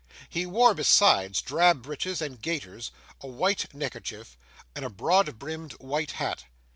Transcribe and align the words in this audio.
He 0.29 0.47
wore, 0.47 0.73
besides, 0.73 1.43
drab 1.43 1.83
breeches 1.83 2.23
and 2.23 2.41
gaiters, 2.41 2.89
a 3.21 3.27
white 3.27 3.71
neckerchief, 3.71 4.35
and 4.75 4.83
a 4.83 4.89
broad 4.89 5.37
brimmed 5.37 5.73
white 5.73 6.13
hat. 6.13 6.45